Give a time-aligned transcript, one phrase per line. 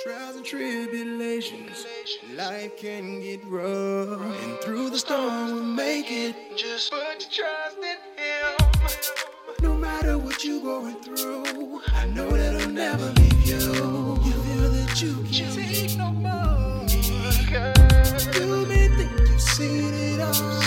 [0.00, 1.86] Trials and tribulations,
[2.34, 4.20] life can get rough.
[4.42, 6.34] And through the storm, we'll make it.
[6.56, 8.56] Just put your trust in Him.
[9.60, 13.58] No matter what you're going through, I know that I'll never leave you.
[14.24, 16.86] You feel that you can't take no more.
[18.34, 20.61] You may think you've seen it all.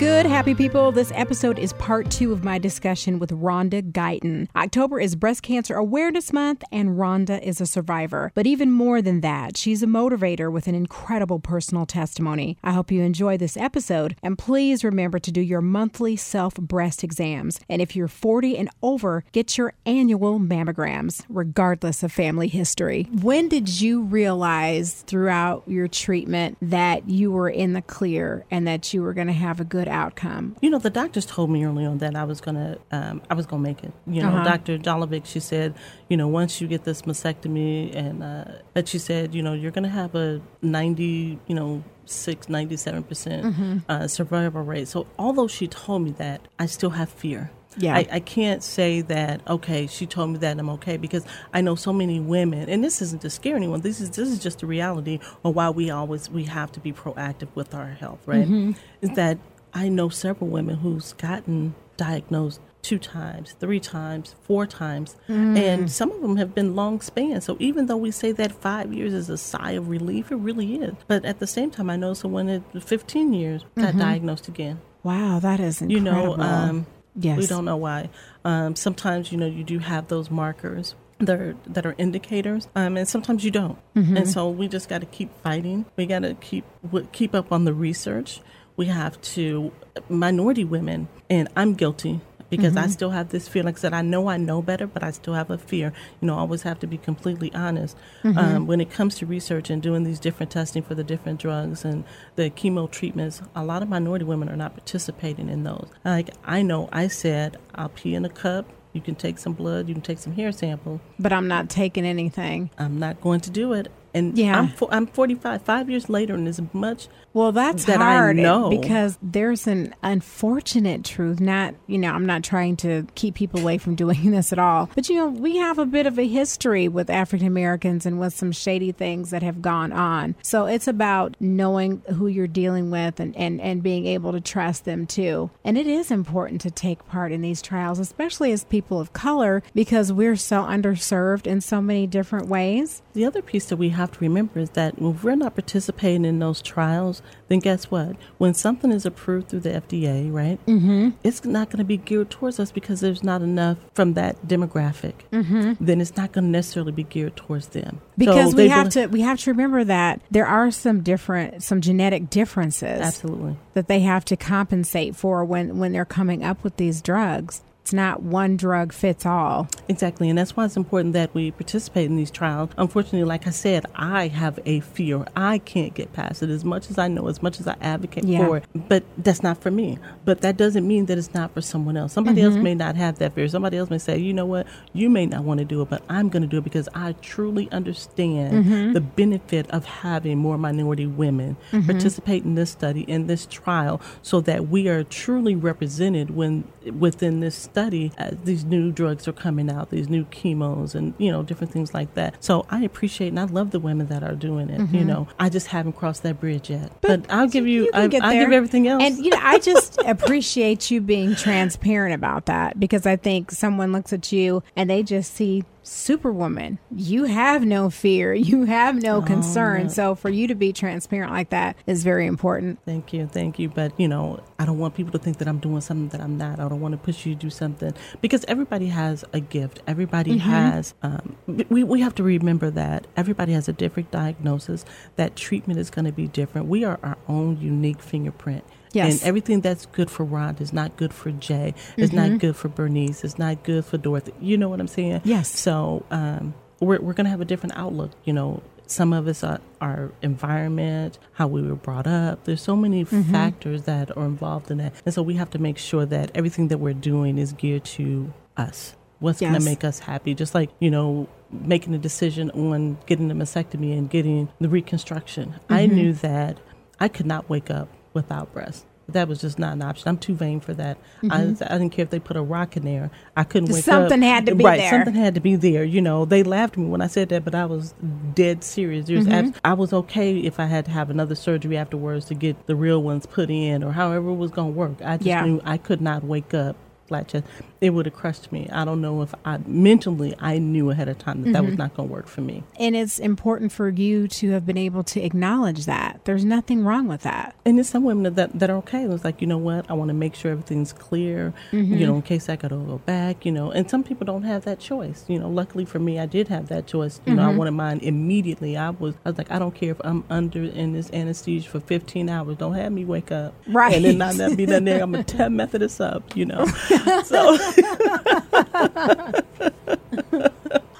[0.00, 0.90] Good, happy people?
[0.90, 4.48] This episode is part two of my discussion with Rhonda Guyton.
[4.56, 8.32] October is Breast Cancer Awareness Month, and Rhonda is a survivor.
[8.34, 12.56] But even more than that, she's a motivator with an incredible personal testimony.
[12.64, 17.04] I hope you enjoy this episode, and please remember to do your monthly self breast
[17.04, 17.60] exams.
[17.68, 23.06] And if you're 40 and over, get your annual mammograms, regardless of family history.
[23.20, 28.94] When did you realize throughout your treatment that you were in the clear and that
[28.94, 30.56] you were going to have a good outcome?
[30.62, 33.46] You know, the doctors told me early on that I was gonna, um, I was
[33.46, 33.92] gonna make it.
[34.06, 34.44] You know, Uh-huh.
[34.44, 34.78] Dr.
[34.78, 35.74] Jolovic, she said,
[36.08, 39.70] you know, once you get this mastectomy, and uh, that she said, you know, you're
[39.72, 43.78] gonna have a ninety, you know, six, ninety-seven percent Mm-hmm.
[43.88, 44.88] uh, survival rate.
[44.88, 47.50] So, although she told me that, I still have fear.
[47.78, 47.96] Yeah.
[47.96, 51.76] I, I can't say that okay she told me that i'm okay because i know
[51.76, 54.66] so many women and this isn't to scare anyone this is this is just the
[54.66, 58.72] reality of why we always we have to be proactive with our health right Mm-hmm.
[59.02, 59.38] is that
[59.74, 65.58] i know several women who's gotten diagnosed two times three times four times Mm.
[65.58, 67.44] and some of them have been long spans.
[67.44, 70.76] So even though we say that five years is a sigh of relief it really
[70.76, 70.94] is.
[71.06, 74.80] But at the same time i know someone at 15 years got diagnosed again.
[75.02, 77.36] Wow, that is you know um, Yes.
[77.38, 78.08] we don't know why.
[78.46, 82.96] Um, sometimes you know you do have those markers that are, that are indicators um,
[82.96, 83.78] and sometimes you don't.
[83.94, 84.16] Mm-hmm.
[84.16, 85.84] and so we just got to keep fighting.
[85.96, 86.64] We got to keep
[87.12, 88.40] keep up on the research
[88.80, 89.70] we have to
[90.08, 92.14] minority women and i'm guilty
[92.54, 92.84] because Mm-hmm.
[92.84, 93.62] I still have this fear.
[93.62, 95.92] Like I said, I know I know better, but I still have a fear.
[96.20, 97.96] You know, I always have to be completely honest.
[98.24, 98.38] Mm-hmm.
[98.38, 101.84] Um, when it comes to research and doing these different testing for the different drugs
[101.84, 102.02] and
[102.34, 105.86] the chemo treatments, a lot of minority women are not participating in those.
[106.04, 108.64] Like I know I said, I'll pee in a cup.
[108.94, 109.86] You can take some blood.
[109.88, 111.00] You can take some hair sample.
[111.20, 112.70] but I'm not taking anything.
[112.78, 113.86] I'm not going to do it.
[114.12, 114.58] And Yeah.
[114.58, 115.62] I'm fo- I'm 45.
[115.62, 118.70] Five years later, and as much Well, that's That I hard know.
[118.70, 121.38] because there's an unfortunate truth.
[121.40, 124.90] Not, you know, I'm not trying to keep people away from doing this at all,
[124.94, 128.34] but you know, we have a bit of a history with African Americans and with
[128.34, 130.34] some shady things that have gone on.
[130.42, 134.84] So it's about knowing who you're dealing with and and and being able to trust
[134.84, 135.50] them too.
[135.64, 139.62] And it is important to take part in these trials, especially as people of color,
[139.74, 143.02] because we're so underserved in so many different ways.
[143.12, 146.38] The other piece that we have to remember is that if we're not participating in
[146.38, 148.16] those trials, then guess what?
[148.38, 150.64] When something is approved through the FDA, right?
[150.66, 151.10] Mm-hmm.
[151.24, 155.14] It's not going to be geared towards us because there's not enough from that demographic.
[155.32, 155.84] Mm-hmm.
[155.84, 159.06] Then it's not going to necessarily be geared towards them because So we have to
[159.06, 163.56] we have to remember that there are some different some genetic differences Absolutely.
[163.74, 167.94] that they have to compensate for when when they're coming up with these drugs it's
[167.94, 172.16] not one drug fits all Exactly, and that's why it's important that we participate in
[172.16, 172.70] these trials.
[172.78, 175.24] Unfortunately, like I said, I have a fear.
[175.34, 178.22] I can't get past it as much as I know, as much as I advocate
[178.22, 178.46] Yeah.
[178.46, 178.64] for it.
[178.72, 179.98] But that's not for me.
[180.24, 182.12] But that doesn't mean that it's not for someone else.
[182.12, 182.62] Somebody else mm-hmm.
[182.62, 183.48] may not have that fear.
[183.48, 186.04] Somebody else may say, you know what, you may not want to do it, but
[186.08, 188.92] I'm going to do it because I truly understand mm-hmm.
[188.92, 191.84] the benefit of having more minority women mm-hmm.
[191.84, 196.62] participate in this study, in this trial, so that we are truly represented when
[196.96, 197.79] within this study
[198.18, 201.94] as these new drugs are coming out, these new chemos and, you know, different things
[201.94, 202.42] like that.
[202.42, 204.78] So I appreciate and I love the women that are doing it.
[204.80, 205.06] You mm-hmm.
[205.06, 206.92] know, I just haven't crossed that bridge yet.
[207.00, 208.44] But, I'll give you, can I, I'll there.
[208.44, 209.02] give everything else.
[209.02, 213.92] and you know i just appreciate you being transparent about that because i think someone
[213.92, 218.98] looks at you and they just see superwoman you have no fear you have Oh,
[218.98, 223.26] no concern so for you to be transparent like that is very important Thank you,
[223.26, 223.68] thank you.
[223.68, 226.36] But you know, I don't want people to think that I'm doing something that I'm
[226.36, 226.58] not.
[226.60, 229.80] I don't want to push you to do something because everybody has a gift.
[229.86, 230.50] Everybody Mm-hmm.
[230.50, 230.94] has.
[231.02, 231.36] Um,
[231.68, 234.84] we we have to remember that everybody has a different diagnosis.
[235.16, 236.66] That treatment is going to be different.
[236.68, 238.64] We are our own unique fingerprint.
[238.92, 239.20] Yes.
[239.20, 241.74] And everything that's good for Rhonda is not good for Jay.
[241.96, 243.22] It's not good for Bernice.
[243.24, 244.32] It's not good for Dorothy.
[244.40, 245.20] You know what I'm saying?
[245.24, 245.48] Yes.
[245.48, 248.10] So um, we're we're going to have a different outlook.
[248.24, 248.62] You know.
[248.86, 252.42] some of us are our environment, how we were brought up.
[252.44, 253.30] There's so many Mm-hmm.
[253.32, 254.92] factors that are involved in that.
[255.04, 258.32] And so we have to make sure that everything that we're doing is geared to
[258.56, 258.96] us.
[259.20, 260.34] What's going to make us happy?
[260.34, 265.54] Just like, you know, making a decision on getting the mastectomy and getting the reconstruction.
[265.68, 265.94] I Mm-hmm.
[265.94, 266.58] knew that
[266.98, 268.84] I could not wake up without breasts.
[269.08, 270.06] That was just not an option.
[270.08, 270.96] I'm too vain for that.
[271.28, 273.10] I, I didn't care if they put a rock in there.
[273.36, 273.84] I couldn't wake up.
[273.94, 274.02] Mm-hmm.
[274.02, 274.90] Something had to be right, there.
[274.90, 275.82] Something had to be there.
[275.82, 277.92] You know, they laughed at me when I said that, but I was
[278.34, 279.06] dead serious.
[279.08, 279.32] There's Mm-hmm.
[279.48, 282.76] abs- I was okay if I had to have another surgery afterwards to get the
[282.76, 285.02] real ones put in or however it was going to work.
[285.04, 285.44] I just Yeah.
[285.44, 286.76] knew I could not wake up
[287.10, 287.44] flat chest.
[287.80, 288.68] It would have crushed me.
[288.72, 291.66] I don't know if I mentally I knew ahead of time that that Mm-hmm.
[291.70, 292.62] was not going to work for me.
[292.78, 296.20] And it's important for you to have been able to acknowledge that.
[296.24, 297.54] There's nothing wrong with that.
[297.64, 299.04] And there's some women that, that are okay.
[299.04, 299.90] It's like, you know what?
[299.90, 301.94] I want to make sure everything's clear, Mm-hmm.
[301.96, 303.70] you know, in case I got to go back, you know.
[303.72, 305.24] And some people don't have that choice.
[305.28, 307.20] You know, luckily for me, I did have that choice.
[307.26, 307.54] You know, Mm-hmm.
[307.54, 308.76] I wanted mine immediately.
[308.76, 311.80] I was, I was like, I don't care if I'm under in this anesthesia for
[311.80, 312.56] 15 hours.
[312.58, 313.54] Don't have me wake up.
[313.66, 313.94] Right.
[313.94, 315.02] And then not be done there.
[315.02, 316.66] I'm to tell Methodist up, you know.
[317.24, 317.58] so.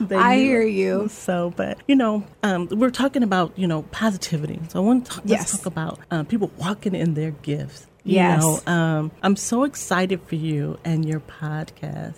[0.03, 1.09] They I knew hear you.
[1.09, 4.59] So, but you know, um, we're talking about you know positivity.
[4.69, 5.51] So I want to talk, Yes.
[5.53, 7.87] talk about um, people walking in their gifts.
[8.03, 8.41] You Yes.
[8.43, 12.17] know, um, I'm so excited for you and your podcast,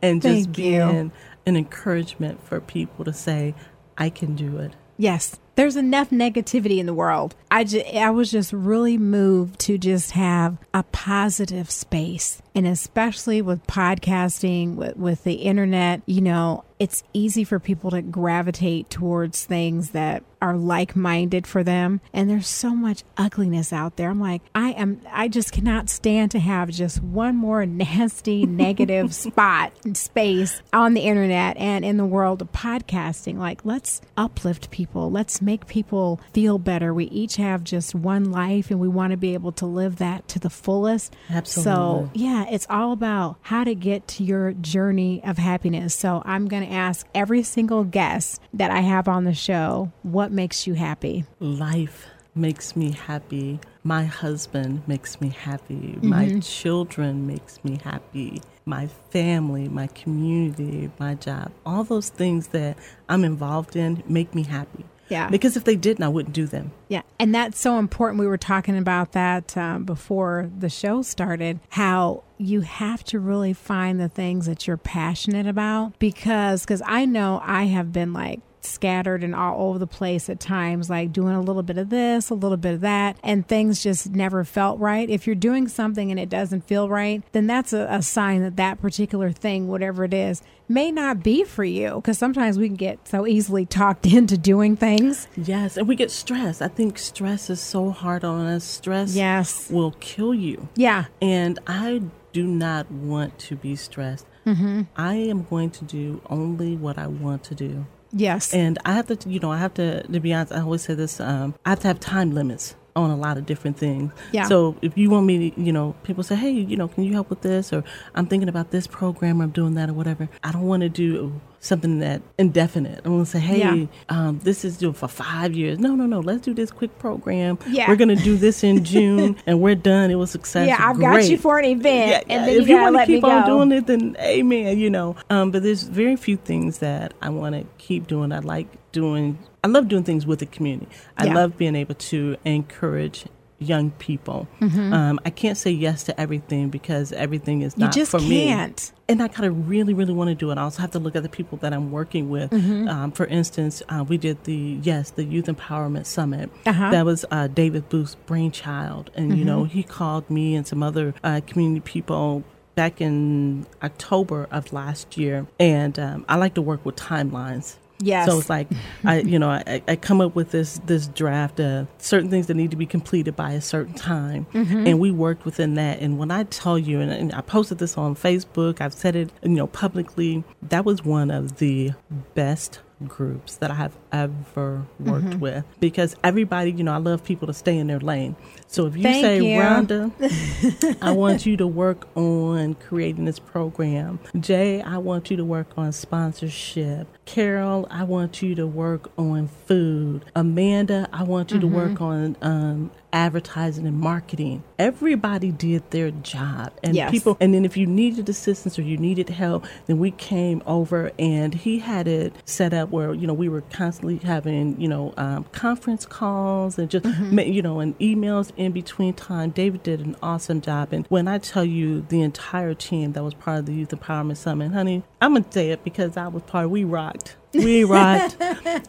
[0.00, 0.64] and just Thank you.
[0.86, 1.12] being
[1.44, 3.54] an encouragement for people to say,
[3.98, 5.38] "I can do it." Yes.
[5.56, 7.34] There's enough negativity in the world.
[7.50, 7.64] I,
[7.94, 12.42] I was just really moved to just have a positive space.
[12.54, 18.02] And especially with podcasting, with, with the internet, you know, it's easy for people to
[18.02, 22.02] gravitate towards things that are like minded for them.
[22.12, 24.10] And there's so much ugliness out there.
[24.10, 29.14] I'm like, I am, I just cannot stand to have just one more nasty, negative
[29.24, 33.38] spot and space on the internet and in the world of podcasting.
[33.38, 35.10] Like, let's uplift people.
[35.10, 36.92] Let's make people feel better.
[36.92, 40.28] We each have just one life and we want to be able to live that
[40.28, 41.16] to the fullest.
[41.30, 41.72] Absolutely.
[41.72, 45.94] So, yeah, it's all about how to get to your journey of happiness.
[45.94, 50.33] So, I'm going to ask every single guest that I have on the show, what
[50.34, 51.24] makes you happy?
[51.40, 53.60] Life makes me happy.
[53.84, 55.98] My husband makes me happy.
[56.02, 58.42] My children makes me happy.
[58.66, 62.76] My family, my community, my job, all those things that
[63.08, 64.84] I'm involved in make me happy.
[65.08, 65.28] Yeah.
[65.28, 66.72] Because if they didn't, I wouldn't do them.
[66.88, 68.20] Yeah, and that's so important.
[68.20, 71.60] We were talking about that um, before the show started.
[71.68, 77.04] How you have to really find the things that you're passionate about because because I
[77.04, 81.34] know I have been like scattered and all over the place at times like doing
[81.34, 84.78] a little bit of this a little bit of that and things just never felt
[84.80, 88.42] right if you're doing something and it doesn't feel right then that's a, a sign
[88.42, 92.66] that that particular thing whatever it is may not be for you because sometimes we
[92.68, 96.62] can get so easily talked into doing things Yes, and we get stressed.
[96.62, 98.64] I think stress is so hard on us.
[98.64, 99.70] Stress Yes.
[99.70, 100.68] will kill you.
[100.74, 102.02] yeah And I
[102.32, 104.26] do not want to be stressed.
[104.46, 104.82] Mm-hmm.
[104.96, 107.86] I am going to do only what I want to do.
[108.14, 110.82] Yes And I have to, you know, I have to, to be honest, I always
[110.82, 114.12] say this, um, I have to have time limits on a lot of different things.
[114.32, 114.44] Yeah.
[114.44, 117.12] So if you want me to, you know, people say, hey, you know, can you
[117.12, 117.72] help with this?
[117.72, 117.82] Or
[118.14, 120.28] I'm thinking about this program or I'm doing that or whatever.
[120.44, 123.00] I don't want to do something that indefinite.
[123.04, 123.86] I want to say, hey, Yeah.
[124.10, 125.78] um, this is due for five years.
[125.78, 126.20] No, no, no.
[126.20, 127.58] Let's do this quick program.
[127.66, 127.88] Yeah.
[127.88, 130.10] We're going to do this in June and we're done.
[130.10, 130.68] It was successful.
[130.68, 132.46] Yeah, I've got you for an event, yeah, and yeah.
[132.46, 134.78] then if you you want to keep on doing it, then amen.
[134.78, 138.32] You know, um, but there's very few things that I want to keep doing.
[138.32, 139.38] I like doing.
[139.62, 140.88] I love doing things with the community.
[141.16, 141.34] I Yeah.
[141.34, 143.24] love being able to encourage
[143.58, 144.48] young people.
[144.60, 147.80] Um, I can't say yes to everything because everything is Mm-hmm.
[147.80, 148.46] You not just for me.
[148.46, 148.92] can't.
[149.08, 150.58] And I kind of really, really want to do it.
[150.58, 152.50] I also have to look at the people that I'm working with.
[152.50, 152.88] Mm-hmm.
[152.88, 156.50] Um, for instance, uh, we did the yes, the Youth Empowerment Summit.
[156.66, 156.90] Uh-huh.
[156.90, 161.14] That was uh, David Booth's brainchild, and you know he called me and some other
[161.22, 162.44] uh, community people
[162.74, 165.46] back in October of last year.
[165.60, 167.76] And um, I like to work with timelines.
[168.04, 168.28] Yes.
[168.28, 168.68] So it's like
[169.04, 172.54] I, you know, I, I come up with this this draft of certain things that
[172.54, 174.86] need to be completed by a certain time, mm-hmm.
[174.86, 176.00] and we worked within that.
[176.00, 179.30] And when I tell you, and, and I posted this on Facebook, I've said it,
[179.42, 180.44] you know, publicly.
[180.62, 181.92] That was one of the
[182.34, 187.46] best groups that I have ever worked with because everybody, you know, I love people
[187.48, 188.36] to stay in their lane.
[188.66, 189.60] So if you Thank say, you.
[189.60, 194.18] Rhonda, I want you to work on creating this program.
[194.38, 197.06] Jay, I want you to work on sponsorship.
[197.24, 200.24] Carol, I want you to work on food.
[200.34, 201.74] Amanda, I want you to Mm-hmm.
[201.74, 204.64] work on um, advertising and marketing.
[204.78, 206.72] Everybody did their job.
[206.82, 207.12] And Yes.
[207.12, 211.12] people, and then if you needed assistance or you needed help, then we came over
[211.16, 215.14] and he had it set up where you know we were constantly having you know
[215.16, 217.38] um, conference calls and just mm-hmm.
[217.38, 219.50] you know and emails in between time.
[219.50, 223.34] David did an awesome job, and when I tell you the entire team that was
[223.34, 226.68] part of the Youth Empowerment Summit, honey, I'm gonna say it because I was part.
[226.68, 228.36] We rocked we rocked,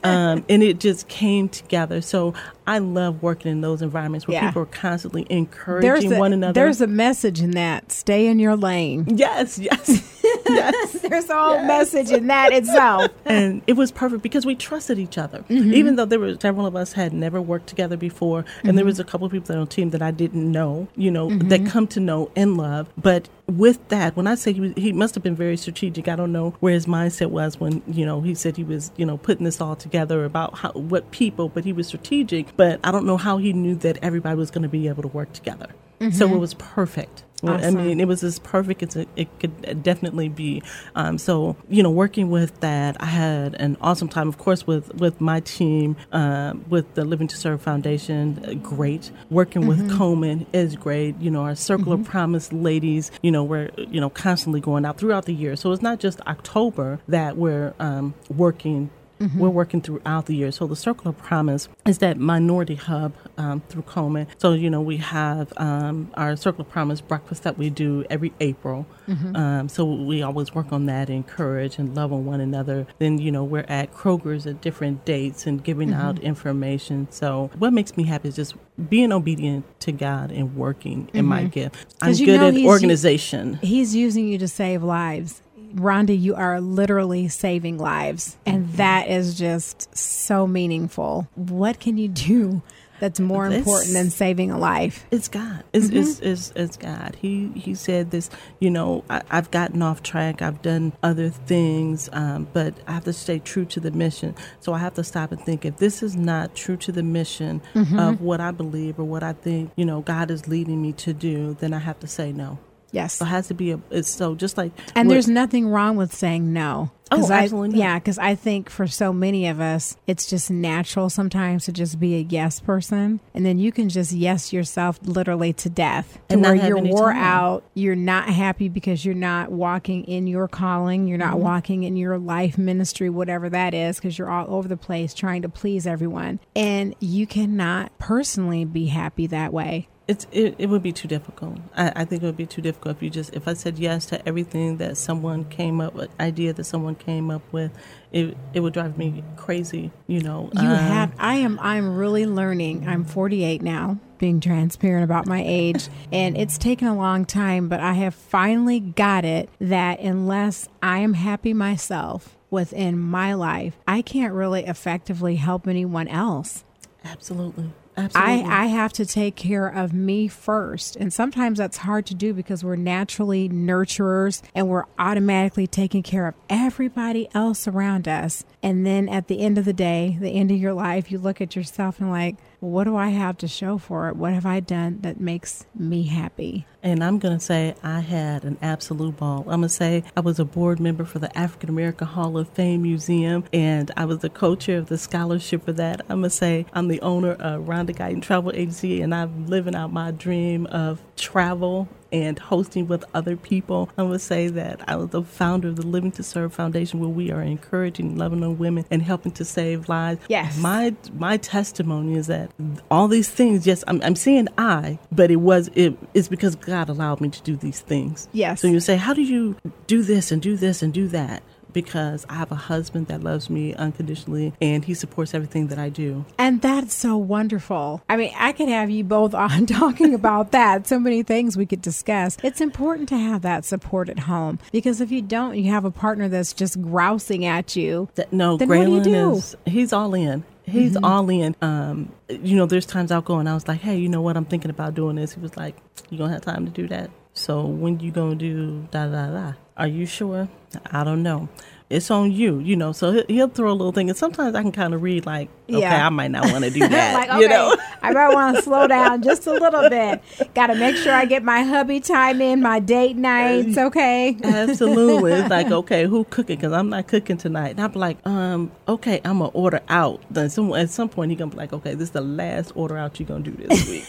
[0.03, 2.01] um, and it just came together.
[2.01, 2.33] So
[2.65, 4.47] I love working in those environments where yeah.
[4.47, 6.53] people are constantly encouraging a, one another.
[6.53, 7.91] There's a message in that.
[7.91, 9.05] Stay in your lane.
[9.07, 10.14] Yes, yes,
[10.47, 10.91] yes.
[11.01, 11.67] there's a whole yes.
[11.67, 13.11] message in that itself.
[13.25, 15.73] and it was perfect because we trusted each other, mm-hmm.
[15.73, 18.75] even though there were several of us had never worked together before, and mm-hmm.
[18.75, 21.29] there was a couple of people on the team that I didn't know, you know,
[21.29, 21.49] mm-hmm.
[21.49, 22.87] that come to know and love.
[22.97, 26.31] But with that, when I say he, he must have been very strategic, I don't
[26.31, 29.45] know where his mindset was when you know he said he was you know putting
[29.45, 32.55] this all together about how what people, but he was strategic.
[32.57, 35.09] But I don't know how he knew that everybody was going to be able to
[35.09, 35.67] work together.
[35.99, 36.11] Mm-hmm.
[36.11, 37.23] So it was perfect.
[37.49, 37.77] Awesome.
[37.77, 40.63] I mean, it was as perfect as it, it could definitely be.
[40.95, 44.27] Um, so, you know, working with that, I had an awesome time.
[44.27, 49.11] Of course, with with my team, uh, with the Living to Serve Foundation, uh, great.
[49.29, 49.69] Working mm-hmm.
[49.69, 51.19] with Komen is great.
[51.19, 52.01] You know, our Circle mm-hmm.
[52.01, 55.55] of Promise ladies, you know, we're you know constantly going out throughout the year.
[55.55, 59.39] So it's not just October that we're um, working Mm-hmm.
[59.39, 60.51] We're working throughout the year.
[60.51, 64.27] So the Circle of Promise is that minority hub um, through Komen.
[64.37, 68.33] So, you know, we have um, our Circle of Promise breakfast that we do every
[68.39, 68.85] April.
[69.07, 69.35] Mm-hmm.
[69.35, 72.87] Um, so we always work on that, and encourage and love on one another.
[72.99, 76.01] Then, you know, we're at Kroger's at different dates and giving mm-hmm.
[76.01, 77.07] out information.
[77.11, 78.55] So what makes me happy is just
[78.89, 81.49] being obedient to God and working in my mm-hmm.
[81.49, 81.95] gift.
[82.01, 83.59] I'm good at organization.
[83.61, 85.41] He's using you to save lives.
[85.73, 88.37] Rhonda, you are literally saving lives.
[88.45, 91.27] And that is just so meaningful.
[91.35, 92.61] What can you do
[92.99, 95.05] that's more it's, important than saving a life?
[95.11, 95.63] It's God.
[95.73, 95.97] It's, mm-hmm.
[95.97, 97.17] it's, it's, it's, God.
[97.19, 98.29] He he said this,
[98.59, 100.41] you know, I, have gotten off track.
[100.41, 104.35] I've done other things, um, but I have to stay true to the mission.
[104.59, 107.61] So I have to stop and think if this is not true to the mission
[107.73, 107.99] mm-hmm.
[107.99, 111.13] of what I believe or what I think, you know, God is leading me to
[111.13, 112.59] do, then I have to say no.
[112.91, 113.15] Yes.
[113.15, 114.71] So it has to be a, it's so just like.
[114.95, 116.91] And there's nothing wrong with saying no.
[117.11, 117.81] Oh, absolutely.
[117.81, 121.71] I, yeah, because I think for so many of us, it's just natural sometimes to
[121.71, 123.19] just be a yes person.
[123.33, 126.17] And then you can just yes yourself literally to death.
[126.29, 127.23] To and where you're wore time.
[127.23, 131.43] out, you're not happy because you're not walking in your calling, you're not mm-hmm.
[131.43, 135.43] walking in your life ministry, whatever that is, because you're all over the place trying
[135.43, 136.39] to please everyone.
[136.55, 141.57] And you cannot personally be happy that way it's it, it would be too difficult.
[141.75, 144.05] I, I think it would be too difficult if you just if I said yes
[144.07, 147.71] to everything that someone came up with idea that someone came up with,
[148.11, 149.91] it it would drive me crazy.
[150.07, 150.49] You know.
[150.53, 151.13] You um, have.
[151.17, 151.59] I am.
[151.59, 152.87] I'm really learning.
[152.87, 153.97] I'm 48 now.
[154.17, 158.79] Being transparent about my age, and it's taken a long time, but I have finally
[158.79, 165.35] got it that unless I am happy myself within my life, I can't really effectively
[165.35, 166.63] help anyone else.
[167.03, 167.71] Absolutely.
[167.97, 168.43] Absolutely.
[168.43, 170.95] I, I have to take care of me first.
[170.95, 176.27] And sometimes that's hard to do because we're naturally nurturers and we're automatically taking care
[176.27, 178.43] of everybody else around us.
[178.61, 181.39] And then at the end of the day, the end of your life, you look
[181.39, 184.15] at yourself and like, what do I have to show for it?
[184.15, 186.65] What have I done that makes me happy?
[186.81, 189.39] And I'm going to say I had an absolute ball.
[189.39, 192.47] I'm going to say I was a board member for the African American Hall of
[192.49, 196.01] Fame Museum, and I was the co chair of the scholarship for that.
[196.01, 199.75] I'm going to say I'm the owner of Rhonda Guyton Travel Agency, and I'm living
[199.75, 203.89] out my dream of travel and hosting with other people.
[203.97, 207.09] I would say that I was the founder of the Living to Serve Foundation, where
[207.09, 210.21] we are encouraging, loving on women, and helping to save lives.
[210.27, 210.57] Yes.
[210.57, 212.51] My my testimony is that
[212.89, 213.67] all these things.
[213.67, 217.41] Yes, I'm, I'm saying I, but it was it is because God allowed me to
[217.41, 218.27] do these things.
[218.31, 218.61] Yes.
[218.61, 219.55] So you say, how do you
[219.87, 221.43] do this and do this and do that?
[221.75, 225.89] Because I have a husband that loves me unconditionally and he supports everything that I
[225.89, 226.25] do.
[226.39, 228.01] And that's so wonderful.
[228.09, 230.87] I mean, I could have you both on talking about that.
[230.87, 232.37] So many things we could discuss.
[232.41, 235.91] It's important to have that support at home because if you don't, you have a
[235.91, 238.09] partner that's just grousing at you.
[238.15, 239.31] That, no, then Graylin what do you do?
[239.33, 241.05] Is, he's all in he's mm-hmm.
[241.05, 241.55] all in.
[241.61, 244.35] Um, you know, there's times I'll go and I was like, hey, you know what?
[244.35, 245.33] I'm thinking about doing this.
[245.33, 245.75] He was like,
[246.09, 247.11] you gonna have time to do that?
[247.33, 249.53] So when you gonna do da da da?
[249.77, 250.47] Are you sure?
[250.91, 251.49] I don't know.
[251.87, 252.93] It's on you, you know.
[252.93, 255.81] So he'll throw a little thing, and sometimes I can kind of read like, okay,
[255.81, 256.03] yeah.
[256.05, 257.13] I might not want to do that.
[257.13, 260.19] like, okay, you know, I might want to slow down just a little bit.
[260.55, 263.77] Got to make sure I get my hubby time in, my date nights.
[263.77, 265.33] Okay, absolutely.
[265.33, 266.55] It's like, okay, who cooking?
[266.55, 267.77] Because I'm not cooking tonight.
[267.77, 270.23] And I'm like, um, okay, I'm gonna order out.
[270.31, 272.97] Then some at some point he gonna be like, okay, this is the last order
[272.97, 274.05] out you're gonna do this week.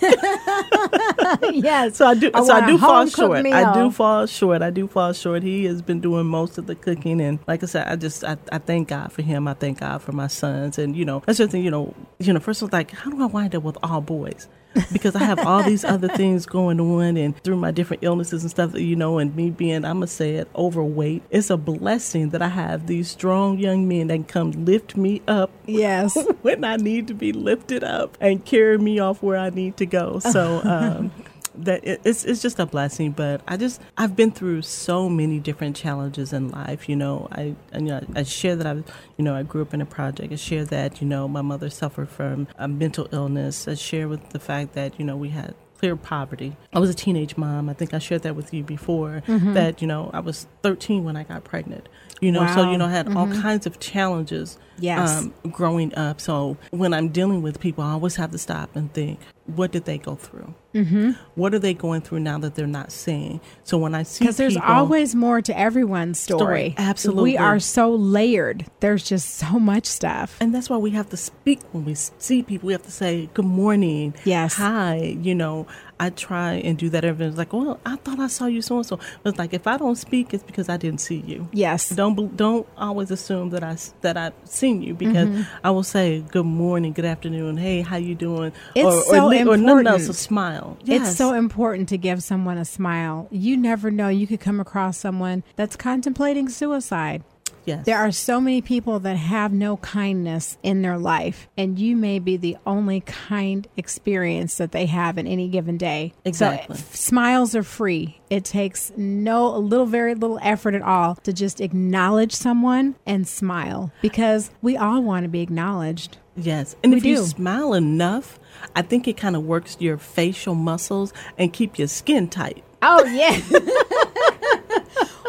[1.62, 1.96] yes.
[1.96, 2.30] So I do.
[2.32, 3.42] I so I do fall short.
[3.42, 3.54] meal.
[3.54, 4.62] I do fall short.
[4.62, 5.42] I do fall short.
[5.42, 8.36] He has been doing most of the cooking, and like I said, I just I,
[8.52, 9.48] I thank God for him.
[9.48, 11.64] I thank God for my sons, and you know that's the thing.
[11.64, 12.40] You know, you know.
[12.40, 14.48] First, I was like, how do I wind up with all boys?
[14.92, 18.50] because I have all these other things going on, and through my different illnesses and
[18.50, 21.22] stuff, you know, and me being, I'm gonna say it, overweight.
[21.30, 25.22] It's a blessing that I have these strong young men that can come lift me
[25.26, 26.14] up Yes.
[26.42, 29.86] when I need to be lifted up and carry me off where I need to
[29.86, 30.18] go.
[30.18, 31.10] So um,
[31.58, 33.12] that it's it's just a blessing.
[33.12, 36.88] But I just I've been through so many different challenges in life.
[36.88, 38.72] You know, I I, you know, I share that I
[39.16, 40.32] you know I grew up in a project.
[40.32, 43.68] I share that you know my mother suffered from a mental illness.
[43.68, 46.56] I share with the fact that you know we had clear poverty.
[46.72, 47.68] I was a teenage mom.
[47.68, 49.22] I think I shared that with you before.
[49.26, 49.54] Mm-hmm.
[49.54, 51.88] That you know I was 13 when I got pregnant.
[52.20, 55.22] You know, so you know I had all kinds of challenges Yes.
[55.22, 56.20] um, growing up.
[56.20, 59.84] So when I'm dealing with people, I always have to stop and think, what did
[59.84, 60.54] they go through?
[60.74, 61.12] Mm-hmm.
[61.34, 64.36] What are they going through now that they're not seeing So when I see Because
[64.36, 66.40] there's always more to everyone's story.
[66.40, 67.22] Story, absolutely.
[67.32, 68.66] We are so layered.
[68.80, 70.36] There's just so much stuff.
[70.40, 72.66] And that's why we have to speak when we see people.
[72.66, 74.54] We have to say good morning, Yes.
[74.54, 75.16] hi.
[75.22, 75.66] You know,
[75.98, 77.04] I try and do that.
[77.04, 79.76] Everyone's like, "Well, I thought I saw you so and so." It's like if I
[79.78, 81.48] don't speak, it's because I didn't see you.
[81.52, 81.88] Yes.
[81.88, 85.42] Don't don't always assume that I that I've seen you because Mm-hmm.
[85.66, 88.52] I will say good morning, good afternoon, hey, how you doing?
[88.74, 90.76] It's or, so or, li- or nothing else, a smile.
[90.86, 93.28] It's so important to give someone a smile.
[93.30, 94.08] You never know.
[94.08, 97.24] You could come across someone that's contemplating suicide.
[97.66, 97.84] Yes.
[97.84, 102.18] There are so many people that have no kindness in their life, and you may
[102.18, 106.14] be the only kind experience that they have in any given day.
[106.24, 106.76] Exactly.
[106.76, 108.20] So, smiles are free.
[108.30, 113.28] It takes no, a little, very little effort at all to just acknowledge someone and
[113.28, 116.16] smile because we all want to be acknowledged.
[116.36, 117.22] Yes, and We if you do.
[117.24, 118.38] smile enough,
[118.74, 122.62] I think it kind of works your facial muscles and keep your skin tight.
[122.82, 123.40] Oh, yeah.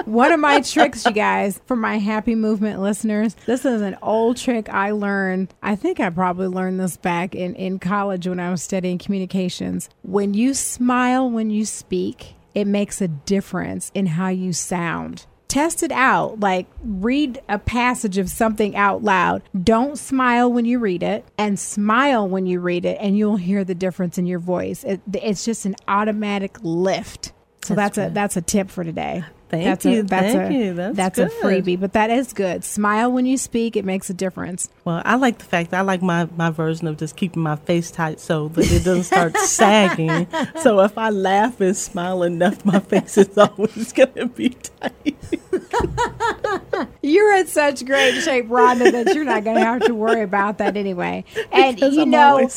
[0.08, 4.38] One of my tricks, you guys, for my happy movement listeners, this is an old
[4.38, 5.54] trick I learned.
[5.62, 9.90] I think I probably learned this back in, in college when I was studying communications.
[10.04, 15.26] When you smile when you speak, it makes a difference in how you sound.
[15.50, 16.40] Test it out.
[16.40, 19.44] Like, read a passage of something out loud.
[19.62, 23.66] Don't smile when you read it, and smile when you read it, and you'll hear
[23.66, 24.86] the difference in your voice.
[24.86, 27.34] It, it's just an automatic lift.
[27.62, 29.26] So That's that's, a that's a tip for today.
[29.50, 30.74] Thank that's you, A, that's thank a, you.
[30.94, 31.32] That's a good.
[31.42, 32.66] freebie, but that is good.
[32.66, 34.70] Smile when you speak; it makes a difference.
[34.84, 37.56] Well, I like the fact that I like my, my version of just keeping my
[37.56, 40.28] face tight so that it doesn't start sagging.
[40.62, 45.16] So if I laugh and smile enough, my face is always going to be tight.
[47.02, 50.58] You're in such great shape, Rhonda, that you're not going to have to worry about
[50.58, 51.24] that anyway.
[51.52, 52.50] And Because you I'm know,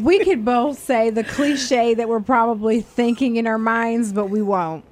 [0.00, 4.42] we could both say the cliche that we're probably thinking in our minds, but we
[4.42, 4.84] won't.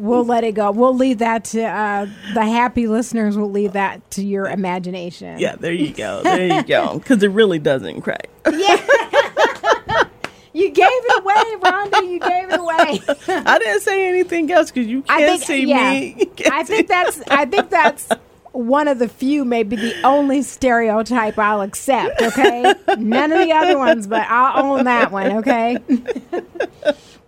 [0.00, 0.70] We'll let it go.
[0.70, 3.36] We'll leave that to uh, the happy listeners.
[3.36, 5.38] We'll leave that to your imagination.
[5.38, 6.22] yeah, there you go.
[6.22, 6.98] There you go.
[7.00, 8.28] Because it really doesn't crack.
[8.50, 8.86] Yeah.
[10.52, 12.10] You gave it away, Rhonda.
[12.10, 13.44] You gave it away.
[13.46, 16.24] I didn't say anything else because you I can't think, see yeah, me.
[16.34, 17.22] Can't I see think that's.
[17.28, 18.08] I think that's
[18.50, 22.20] one of the few, maybe the only stereotype I'll accept.
[22.20, 25.36] Okay, none of the other ones, but I'll own that one.
[25.36, 25.78] Okay.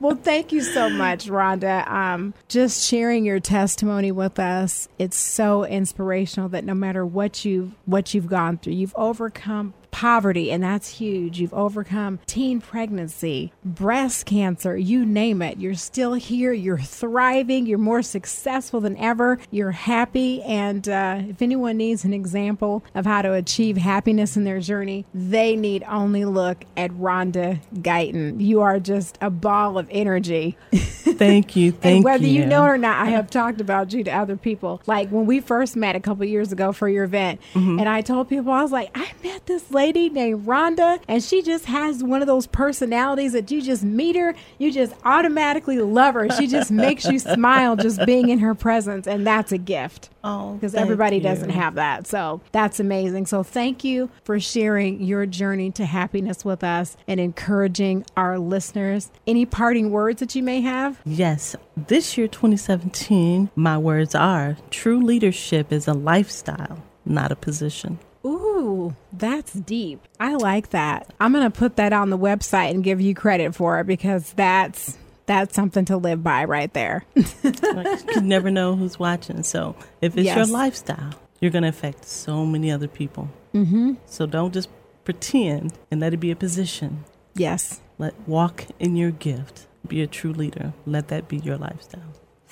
[0.02, 1.88] Well, thank you so much, Rhonda.
[1.88, 4.88] Um, just sharing your testimony with us.
[4.98, 10.50] It's so inspirational that no matter what you've what you've gone through, you've overcome poverty,
[10.50, 11.38] and that's huge.
[11.40, 15.59] You've overcome teen pregnancy, breast cancer, you name it.
[15.59, 16.52] You're still here.
[16.52, 17.66] You're thriving.
[17.66, 19.38] You're more successful than ever.
[19.52, 20.42] You're happy.
[20.42, 25.05] And uh, if anyone needs an example of how to achieve happiness in their journey,
[25.14, 28.40] they need only look at Rhonda Guyton.
[28.40, 30.57] You are just a ball of energy.
[30.72, 31.70] Thank you.
[31.83, 32.40] Thank and whether you.
[32.42, 32.46] you.
[32.46, 34.81] know it or not, I have talked about you to other people.
[34.87, 37.78] Like when we first met a couple years ago for your event, Mm-hmm.
[37.81, 41.42] and I told people, I was like, I met this lady named Rhonda, and she
[41.42, 46.14] just has one of those personalities that you just meet her, you just automatically love
[46.14, 46.30] her.
[46.30, 50.54] She just makes you smile just being in her presence, and that's a gift Oh,
[50.54, 51.22] because everybody you.
[51.22, 52.06] doesn't have that.
[52.06, 53.26] So that's amazing.
[53.26, 59.10] So thank you for sharing your journey to happiness with us and encouraging our listeners.
[59.26, 61.00] Any parting words that you may have?
[61.04, 67.98] Yes, this year 2017, my words are true leadership is a lifestyle, not a position.
[68.24, 70.00] Ooh, that's deep.
[70.20, 71.12] I like that.
[71.20, 74.32] I'm going to put that on the website and give you credit for it because
[74.35, 77.04] that's that's something to live by right there.
[77.14, 79.42] You never know who's watching.
[79.42, 83.28] So if it's your lifestyle, you're going to affect so many other people.
[83.54, 83.94] Mm-hmm.
[84.06, 84.68] So don't just
[85.04, 87.04] pretend and let it be a position.
[87.35, 87.80] yes.
[87.98, 89.66] Let walk in your gift.
[89.87, 90.72] be a true leader.
[90.87, 92.02] Let that be your lifestyle.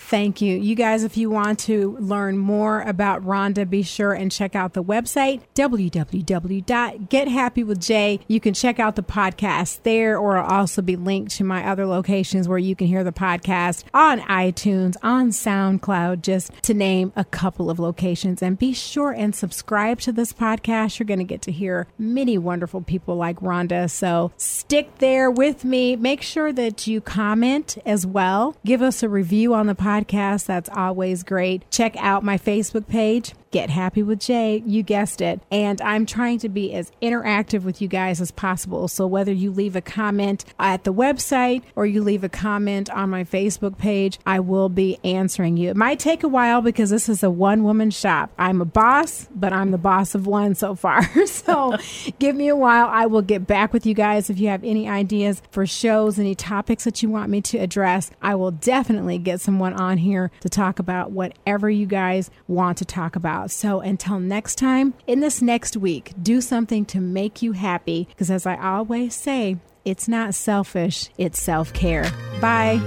[0.01, 0.57] Thank you.
[0.57, 4.73] You guys, if you want to learn more about Rhonda, be sure and check out
[4.73, 8.21] the website, www.gethappywithj.
[8.27, 11.87] You can check out the podcast there, or it'll also be linked to my other
[11.87, 17.25] locations where you can hear the podcast on iTunes, on SoundCloud, just to name a
[17.25, 18.43] couple of locations.
[18.43, 20.99] And be sure and subscribe to this podcast.
[20.99, 23.89] You're going to get to hear many wonderful people like Rhonda.
[23.89, 25.95] So stick there with me.
[25.95, 28.57] Make sure that you comment as well.
[28.65, 30.47] Give us a review on the podcast podcast.
[30.47, 31.69] That's always great.
[31.71, 33.35] Check out my Facebook page.
[33.53, 34.63] Get Happy with Jay.
[34.65, 35.41] You guessed it.
[35.51, 38.87] And I'm trying to be as interactive with you guys as possible.
[38.87, 43.11] So whether you leave a comment at the website or you leave a comment on
[43.11, 45.71] my Facebook page, I will be answering you.
[45.71, 48.31] It might take a while because this is a one woman shop.
[48.39, 51.03] I'm a boss, but I'm the boss of one so far.
[51.27, 51.77] so
[52.21, 52.87] give me a while.
[52.87, 56.37] I will get back with you guys if you have any ideas for shows, any
[56.37, 58.13] topics that you want me to address.
[58.23, 62.85] I will definitely get someone on here to talk about whatever you guys want to
[62.85, 63.51] talk about about.
[63.51, 68.31] So until next time, in this next week, do something to make you happy because
[68.31, 72.11] as I always say, it's not selfish, it's self care.
[72.41, 72.81] Bye.